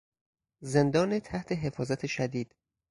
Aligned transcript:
زندان 0.61 1.19
تحت 1.19 1.51
حفاظت 1.53 2.05
شدید 2.05 2.55